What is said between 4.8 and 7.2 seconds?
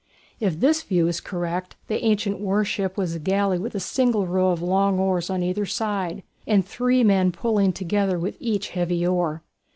oars on either side, and three